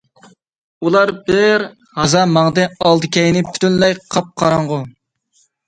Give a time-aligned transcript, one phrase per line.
[0.87, 1.65] ئۇلار بىر
[1.99, 4.83] ھازا ماڭدى، ئالدى-كەينى پۈتۈنلەي قاپقاراڭغۇ.